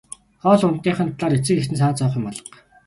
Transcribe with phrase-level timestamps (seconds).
[0.43, 2.47] Хоол ундных нь талаар эцэг эхэд нь санаа зовох юм алга.